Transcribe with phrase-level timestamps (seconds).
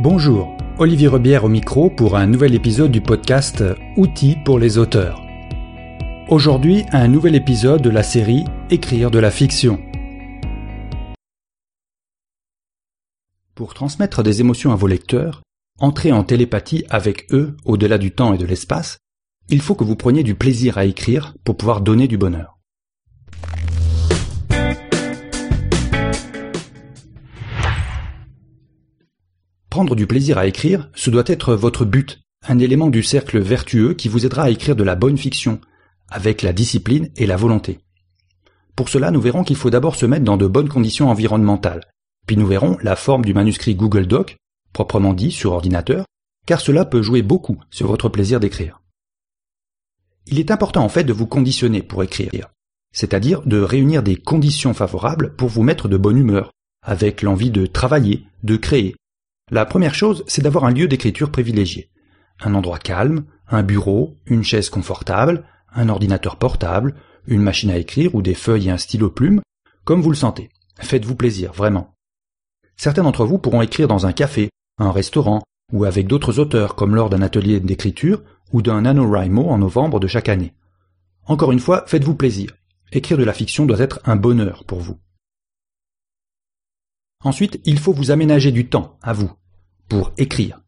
[0.00, 3.62] Bonjour, Olivier Rebière au micro pour un nouvel épisode du podcast
[3.96, 5.22] Outils pour les auteurs.
[6.28, 9.80] Aujourd'hui, un nouvel épisode de la série Écrire de la fiction.
[13.54, 15.42] Pour transmettre des émotions à vos lecteurs,
[15.78, 18.98] entrer en télépathie avec eux au-delà du temps et de l'espace,
[19.48, 22.53] il faut que vous preniez du plaisir à écrire pour pouvoir donner du bonheur.
[29.74, 33.94] Prendre du plaisir à écrire, ce doit être votre but, un élément du cercle vertueux
[33.94, 35.60] qui vous aidera à écrire de la bonne fiction,
[36.08, 37.80] avec la discipline et la volonté.
[38.76, 41.80] Pour cela, nous verrons qu'il faut d'abord se mettre dans de bonnes conditions environnementales,
[42.24, 44.36] puis nous verrons la forme du manuscrit Google Doc,
[44.72, 46.06] proprement dit sur ordinateur,
[46.46, 48.80] car cela peut jouer beaucoup sur votre plaisir d'écrire.
[50.28, 52.46] Il est important en fait de vous conditionner pour écrire,
[52.92, 57.66] c'est-à-dire de réunir des conditions favorables pour vous mettre de bonne humeur, avec l'envie de
[57.66, 58.94] travailler, de créer,
[59.50, 61.90] la première chose, c'est d'avoir un lieu d'écriture privilégié.
[62.40, 66.94] Un endroit calme, un bureau, une chaise confortable, un ordinateur portable,
[67.26, 69.42] une machine à écrire ou des feuilles et un stylo plume,
[69.84, 70.50] comme vous le sentez.
[70.80, 71.94] Faites-vous plaisir, vraiment.
[72.76, 76.94] Certains d'entre vous pourront écrire dans un café, un restaurant, ou avec d'autres auteurs comme
[76.94, 78.22] lors d'un atelier d'écriture
[78.52, 80.54] ou d'un NaNoWriMo en novembre de chaque année.
[81.26, 82.52] Encore une fois, faites-vous plaisir.
[82.92, 84.98] Écrire de la fiction doit être un bonheur pour vous.
[87.24, 89.32] Ensuite, il faut vous aménager du temps, à vous,
[89.88, 90.60] pour écrire.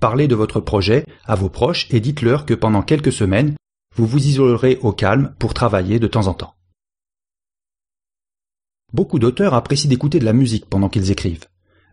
[0.00, 3.56] Parlez de votre projet à vos proches et dites-leur que pendant quelques semaines,
[3.96, 6.54] vous vous isolerez au calme pour travailler de temps en temps.
[8.92, 11.46] Beaucoup d'auteurs apprécient d'écouter de la musique pendant qu'ils écrivent.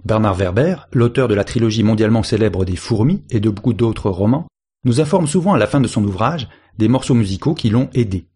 [0.06, 4.48] Bernard Werber, l'auteur de la trilogie mondialement célèbre des Fourmis et de beaucoup d'autres romans,
[4.86, 6.48] nous informe souvent à la fin de son ouvrage
[6.78, 8.28] des morceaux musicaux qui l'ont aidé.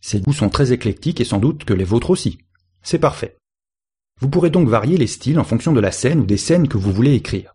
[0.00, 2.38] Ses goûts sont très éclectiques et sans doute que les vôtres aussi.
[2.82, 3.36] C'est parfait.
[4.20, 6.78] Vous pourrez donc varier les styles en fonction de la scène ou des scènes que
[6.78, 7.54] vous voulez écrire.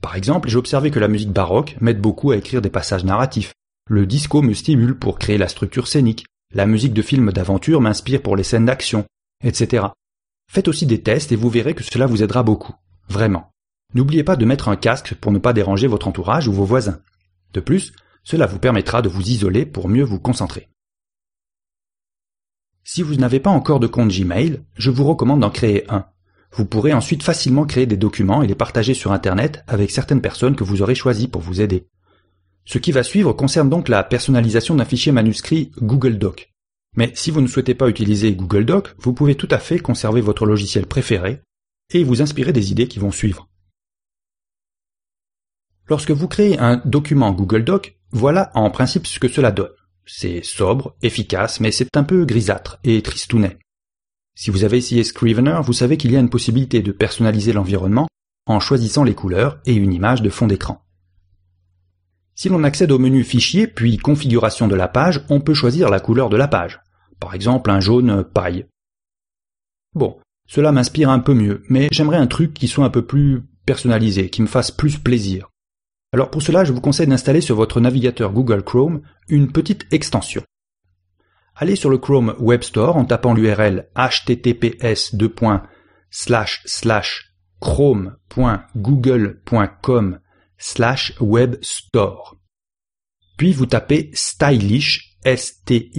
[0.00, 3.52] Par exemple, j'ai observé que la musique baroque m'aide beaucoup à écrire des passages narratifs.
[3.88, 6.26] Le disco me stimule pour créer la structure scénique.
[6.54, 9.04] La musique de films d'aventure m'inspire pour les scènes d'action,
[9.42, 9.86] etc.
[10.50, 12.74] Faites aussi des tests et vous verrez que cela vous aidera beaucoup.
[13.08, 13.50] Vraiment.
[13.94, 17.00] N'oubliez pas de mettre un casque pour ne pas déranger votre entourage ou vos voisins.
[17.52, 17.92] De plus,
[18.24, 20.68] cela vous permettra de vous isoler pour mieux vous concentrer.
[22.84, 26.06] Si vous n'avez pas encore de compte Gmail, je vous recommande d'en créer un.
[26.52, 30.56] Vous pourrez ensuite facilement créer des documents et les partager sur Internet avec certaines personnes
[30.56, 31.86] que vous aurez choisies pour vous aider.
[32.64, 36.52] Ce qui va suivre concerne donc la personnalisation d'un fichier manuscrit Google Doc.
[36.96, 40.20] Mais si vous ne souhaitez pas utiliser Google Doc, vous pouvez tout à fait conserver
[40.20, 41.40] votre logiciel préféré
[41.94, 43.48] et vous inspirer des idées qui vont suivre.
[45.88, 49.70] Lorsque vous créez un document Google Doc, voilà en principe ce que cela donne.
[50.06, 53.58] C'est sobre, efficace, mais c'est un peu grisâtre et tristounet.
[54.34, 58.08] Si vous avez essayé Scrivener, vous savez qu'il y a une possibilité de personnaliser l'environnement
[58.46, 60.82] en choisissant les couleurs et une image de fond d'écran.
[62.34, 66.00] Si l'on accède au menu Fichier puis Configuration de la page, on peut choisir la
[66.00, 66.80] couleur de la page.
[67.20, 68.66] Par exemple un jaune paille.
[69.94, 70.16] Bon,
[70.48, 74.30] cela m'inspire un peu mieux, mais j'aimerais un truc qui soit un peu plus personnalisé,
[74.30, 75.50] qui me fasse plus plaisir.
[76.14, 80.42] Alors pour cela, je vous conseille d'installer sur votre navigateur Google Chrome une petite extension.
[81.54, 85.14] Allez sur le Chrome Web Store en tapant l'URL https
[87.60, 90.18] chrome.google.com
[91.20, 92.36] webstore.
[93.36, 95.92] Puis vous tapez stylish S-T-Y-L-I-S-H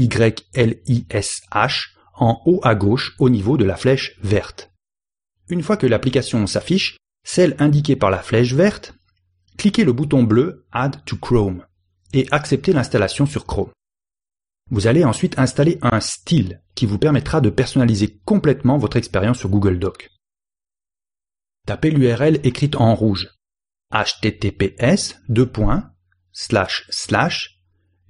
[2.15, 4.71] en haut à gauche au niveau de la flèche verte.
[5.49, 8.93] Une fois que l'application s'affiche, celle indiquée par la flèche verte
[9.57, 11.63] cliquez le bouton bleu Add to Chrome
[12.13, 13.71] et acceptez l'installation sur Chrome.
[14.71, 19.49] Vous allez ensuite installer un style qui vous permettra de personnaliser complètement votre expérience sur
[19.49, 20.09] Google Doc.
[21.65, 23.29] Tapez l'URL écrite en rouge
[23.91, 25.15] https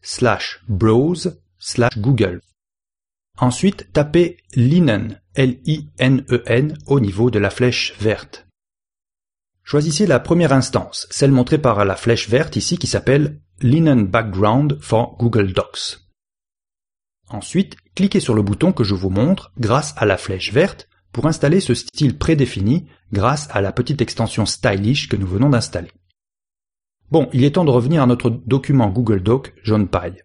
[0.00, 2.40] slash browse slash google.
[3.38, 8.46] Ensuite, tapez linen L-I-N-E-N au niveau de la flèche verte.
[9.64, 14.78] Choisissez la première instance, celle montrée par la flèche verte ici qui s'appelle Linen Background
[14.80, 16.00] for Google Docs.
[17.30, 21.26] Ensuite, cliquez sur le bouton que je vous montre grâce à la flèche verte pour
[21.26, 25.92] installer ce style prédéfini grâce à la petite extension Stylish que nous venons d'installer.
[27.10, 30.22] Bon, il est temps de revenir à notre document Google Doc jaune paille.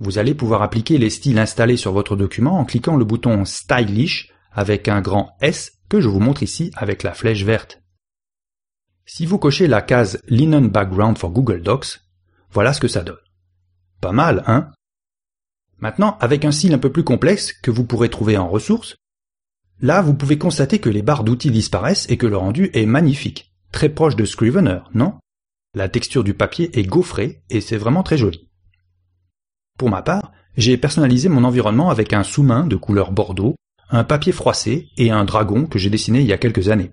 [0.00, 4.32] Vous allez pouvoir appliquer les styles installés sur votre document en cliquant le bouton Stylish
[4.52, 7.80] avec un grand S que je vous montre ici avec la flèche verte.
[9.06, 12.00] Si vous cochez la case Linen Background for Google Docs,
[12.50, 13.18] voilà ce que ça donne.
[14.00, 14.70] Pas mal, hein?
[15.78, 18.96] Maintenant, avec un style un peu plus complexe que vous pourrez trouver en ressources,
[19.80, 23.52] là vous pouvez constater que les barres d'outils disparaissent et que le rendu est magnifique,
[23.70, 25.18] très proche de Scrivener, non?
[25.74, 28.48] La texture du papier est gaufrée et c'est vraiment très joli.
[29.78, 33.56] Pour ma part, j'ai personnalisé mon environnement avec un sous-main de couleur bordeaux,
[33.90, 36.92] un papier froissé et un dragon que j'ai dessiné il y a quelques années.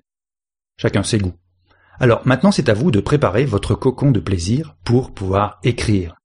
[0.77, 1.35] Chacun ses goûts.
[1.99, 6.15] Alors maintenant c'est à vous de préparer votre cocon de plaisir pour pouvoir écrire.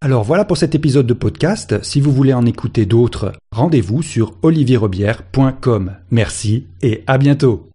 [0.00, 1.82] Alors voilà pour cet épisode de podcast.
[1.82, 5.96] Si vous voulez en écouter d'autres, rendez-vous sur olivierrobière.com.
[6.12, 7.68] Merci et à bientôt.